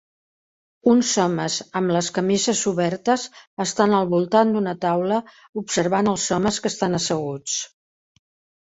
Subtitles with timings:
[0.93, 3.27] Uns homes amb les camises obertes
[3.69, 5.21] estan al voltant d'una taula
[5.65, 7.63] observant els homes que estan asseguts.